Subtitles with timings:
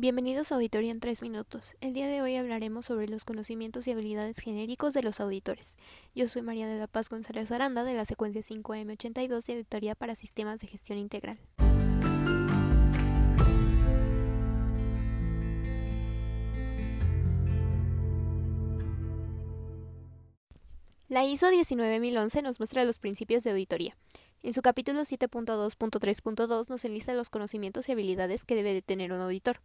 [0.00, 1.74] Bienvenidos a Auditoría en 3 minutos.
[1.80, 5.74] El día de hoy hablaremos sobre los conocimientos y habilidades genéricos de los auditores.
[6.14, 10.14] Yo soy María de la Paz González Aranda de la secuencia 5M82 de Auditoría para
[10.14, 11.40] Sistemas de Gestión Integral.
[21.08, 23.96] La ISO 19011 nos muestra los principios de auditoría.
[24.44, 29.20] En su capítulo 7.2.3.2 nos enlista los conocimientos y habilidades que debe de tener un
[29.20, 29.60] auditor.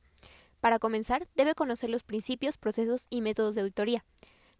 [0.64, 4.06] Para comenzar, debe conocer los principios, procesos y métodos de auditoría.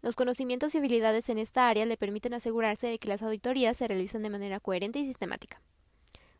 [0.02, 3.88] Los conocimientos y habilidades en esta área le permiten asegurarse de que las auditorías se
[3.88, 5.62] realizan de manera coherente y sistemática.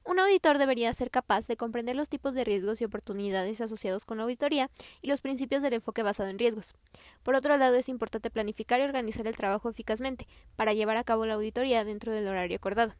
[0.05, 4.19] Un auditor debería ser capaz de comprender los tipos de riesgos y oportunidades asociados con
[4.19, 6.75] la auditoría y los principios del enfoque basado en riesgos.
[7.23, 11.25] Por otro lado, es importante planificar y organizar el trabajo eficazmente para llevar a cabo
[11.25, 12.93] la auditoría dentro del horario acordado.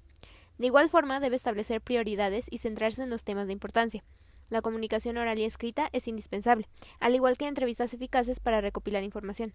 [0.57, 4.03] De igual forma, debe establecer prioridades y centrarse en los temas de importancia.
[4.51, 6.69] La comunicación oral y escrita es indispensable,
[7.01, 9.55] al igual que entrevistas eficaces para recopilar información.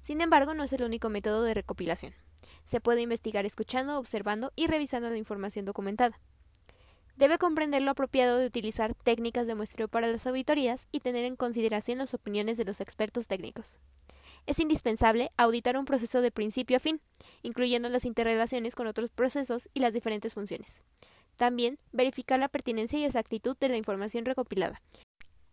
[0.00, 2.14] Sin embargo, no es el único método de recopilación.
[2.64, 6.20] Se puede investigar escuchando, observando y revisando la información documentada.
[7.16, 11.34] Debe comprender lo apropiado de utilizar técnicas de muestreo para las auditorías y tener en
[11.34, 13.78] consideración las opiniones de los expertos técnicos.
[14.46, 17.00] Es indispensable auditar un proceso de principio a fin,
[17.42, 20.82] incluyendo las interrelaciones con otros procesos y las diferentes funciones.
[21.38, 24.82] También verificar la pertinencia y exactitud de la información recopilada.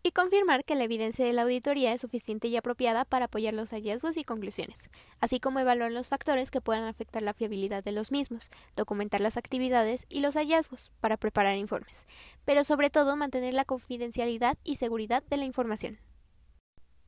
[0.02, 3.70] Y confirmar que la evidencia de la auditoría es suficiente y apropiada para apoyar los
[3.70, 8.10] hallazgos y conclusiones, así como evaluar los factores que puedan afectar la fiabilidad de los
[8.10, 12.04] mismos, documentar las actividades y los hallazgos para preparar informes,
[12.44, 15.98] pero sobre todo mantener la confidencialidad y seguridad de la información.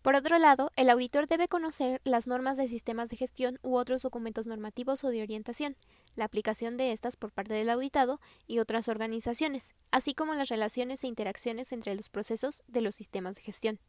[0.02, 4.02] Por otro lado, el auditor debe conocer las normas de sistemas de gestión u otros
[4.02, 5.76] documentos normativos o de orientación,
[6.19, 11.02] la aplicación de estas por parte del auditado y otras organizaciones, así como las relaciones
[11.05, 13.81] e interacciones entre los procesos de los sistemas de gestión,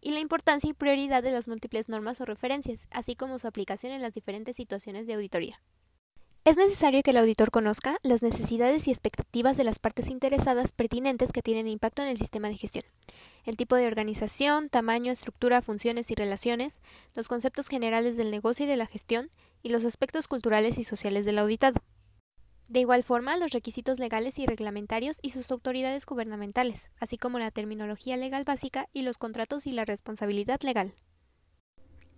[0.00, 3.92] y la importancia y prioridad de las múltiples normas o referencias, así como su aplicación
[3.92, 5.60] en las diferentes situaciones de auditoría.
[6.46, 11.32] Es necesario que el auditor conozca las necesidades y expectativas de las partes interesadas pertinentes
[11.32, 12.84] que tienen impacto en el sistema de gestión,
[13.46, 16.82] el tipo de organización, tamaño, estructura, funciones y relaciones,
[17.14, 19.32] los conceptos generales del negocio y de la gestión,
[19.64, 21.82] y los aspectos culturales y sociales del auditado.
[22.68, 27.50] De igual forma, los requisitos legales y reglamentarios y sus autoridades gubernamentales, así como la
[27.50, 30.94] terminología legal básica y los contratos y la responsabilidad legal.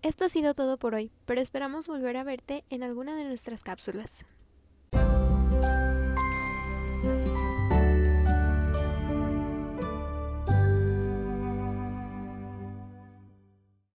[0.01, 3.65] Esto ha sido todo por hoy, pero esperamos volver a verte en alguna de nuestras
[3.65, 4.25] cápsulas.